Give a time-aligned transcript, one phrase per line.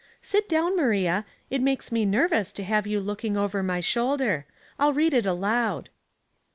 [0.23, 4.47] Sit down, Maria; it makes me nervous to have you look ing over my shoulder.
[4.79, 5.89] I'll read it aloud."